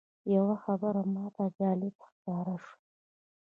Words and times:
یوه 0.35 0.55
خبره 0.63 1.01
ماته 1.15 1.45
جالبه 1.57 2.01
ښکاره 2.13 2.55
شوه. 2.65 2.77